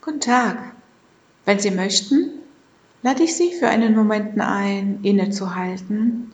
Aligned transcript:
Guten 0.00 0.20
Tag. 0.20 0.58
Wenn 1.44 1.58
Sie 1.58 1.72
möchten, 1.72 2.30
lade 3.02 3.24
ich 3.24 3.34
Sie 3.34 3.52
für 3.52 3.68
einen 3.68 3.96
Moment 3.96 4.40
ein, 4.40 5.00
innezuhalten 5.02 6.30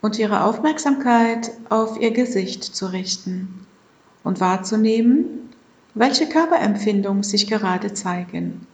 und 0.00 0.18
Ihre 0.18 0.44
Aufmerksamkeit 0.44 1.52
auf 1.68 2.00
Ihr 2.00 2.10
Gesicht 2.10 2.64
zu 2.64 2.86
richten 2.86 3.66
und 4.24 4.40
wahrzunehmen, 4.40 5.52
welche 5.94 6.26
Körperempfindungen 6.26 7.22
sich 7.22 7.46
gerade 7.46 7.92
zeigen. 7.92 8.66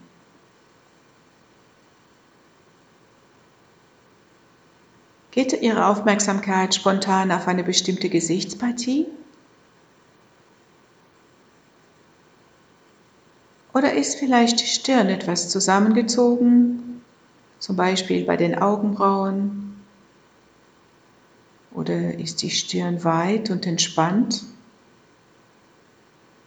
Geht 5.31 5.61
Ihre 5.61 5.87
Aufmerksamkeit 5.87 6.73
spontan 6.73 7.31
auf 7.31 7.47
eine 7.47 7.63
bestimmte 7.63 8.09
Gesichtspartie? 8.09 9.05
Oder 13.77 13.93
ist 13.93 14.17
vielleicht 14.17 14.59
die 14.59 14.65
Stirn 14.65 15.07
etwas 15.07 15.49
zusammengezogen, 15.49 17.03
zum 17.59 17.75
Beispiel 17.75 18.25
bei 18.25 18.35
den 18.35 18.57
Augenbrauen? 18.57 19.75
Oder 21.69 22.17
ist 22.17 22.41
die 22.41 22.49
Stirn 22.49 23.03
weit 23.03 23.51
und 23.51 23.67
entspannt? 23.67 24.45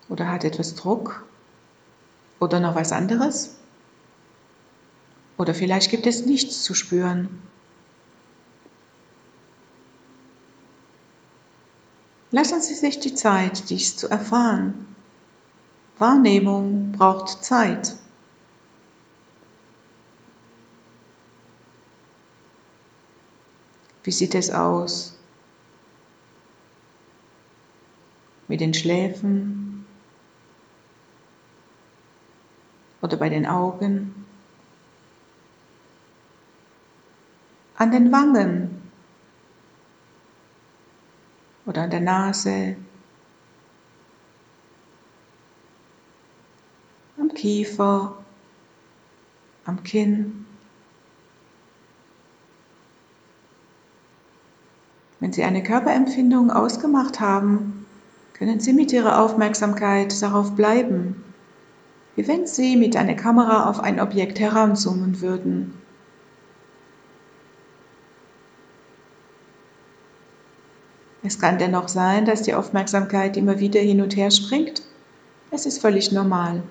Oder 0.09 0.27
hat 0.27 0.43
etwas 0.43 0.75
Druck? 0.75 1.25
Oder 2.41 2.59
noch 2.59 2.75
was 2.75 2.91
anderes? 2.91 3.55
Oder 5.39 5.55
vielleicht 5.55 5.92
gibt 5.92 6.09
es 6.09 6.27
nichts 6.27 6.65
zu 6.65 6.75
spüren. 6.75 7.28
Lassen 12.33 12.61
Sie 12.61 12.75
sich 12.75 12.98
die 12.98 13.15
Zeit, 13.15 13.70
dies 13.70 13.97
zu 13.97 14.09
erfahren. 14.09 14.90
Wahrnehmung 16.01 16.93
braucht 16.93 17.45
Zeit. 17.45 17.97
Wie 24.03 24.11
sieht 24.11 24.34
es 24.34 24.51
aus 24.51 25.19
mit 28.48 28.61
den 28.61 28.73
Schläfen 28.73 29.87
oder 33.03 33.17
bei 33.17 33.29
den 33.29 33.47
Augen, 33.47 34.27
an 37.77 37.91
den 37.91 38.11
Wangen 38.11 38.91
oder 41.67 41.83
an 41.83 41.91
der 41.91 42.01
Nase, 42.01 42.77
am 47.31 47.34
Kiefer, 47.34 48.17
am 49.64 49.83
Kinn. 49.83 50.47
Wenn 55.20 55.33
Sie 55.33 55.45
eine 55.45 55.62
Körperempfindung 55.62 56.51
ausgemacht 56.51 57.20
haben, 57.20 57.86
können 58.33 58.58
Sie 58.58 58.73
mit 58.73 58.92
Ihrer 58.92 59.20
Aufmerksamkeit 59.20 60.20
darauf 60.23 60.56
bleiben, 60.56 61.23
wie 62.17 62.27
wenn 62.27 62.47
Sie 62.47 62.77
mit 62.77 62.97
einer 62.97 63.14
Kamera 63.14 63.69
auf 63.69 63.81
ein 63.81 64.01
Objekt 64.01 64.41
heranzoomen 64.41 65.20
würden. 65.20 65.75
Es 71.23 71.39
kann 71.39 71.58
dennoch 71.58 71.89
sein, 71.89 72.25
dass 72.25 72.42
die 72.42 72.55
Aufmerksamkeit 72.55 73.36
immer 73.36 73.61
wieder 73.61 73.81
hin 73.81 74.01
und 74.01 74.17
her 74.17 74.31
springt. 74.31 74.83
Es 75.51 75.67
ist 75.67 75.81
völlig 75.81 76.12
normal. 76.12 76.62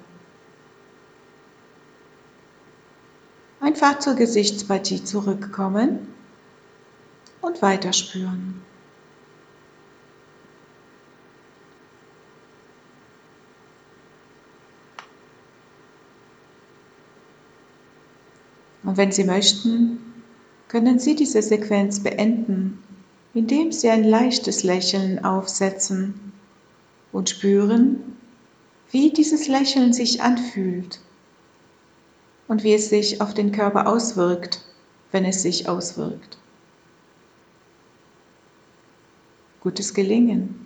Einfach 3.70 4.00
zur 4.00 4.16
Gesichtspartie 4.16 5.04
zurückkommen 5.04 6.08
und 7.40 7.62
weiterspüren. 7.62 8.64
Und 18.82 18.98
wenn 18.98 19.12
Sie 19.12 19.24
möchten, 19.24 20.00
können 20.68 20.98
Sie 20.98 21.14
diese 21.14 21.44
Sequenz 21.44 22.00
beenden 22.00 22.82
indem 23.36 23.72
Sie 23.72 23.88
ein 23.88 24.04
leichtes 24.04 24.64
Lächeln 24.64 25.24
aufsetzen 25.24 26.34
und 27.12 27.30
spüren, 27.30 28.18
wie 28.90 29.12
dieses 29.14 29.48
Lächeln 29.48 29.94
sich 29.94 30.24
anfühlt 30.24 31.00
und 32.50 32.64
wie 32.64 32.74
es 32.74 32.90
sich 32.90 33.22
auf 33.22 33.34
den 33.34 33.54
Körper 33.54 33.88
auswirkt, 33.88 34.66
wenn 35.12 35.24
es 35.24 35.42
sich 35.44 35.70
auswirkt. 35.70 36.38
Gutes 39.62 39.94
Gelingen. 39.94 40.66